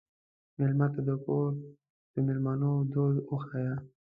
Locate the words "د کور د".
1.07-2.15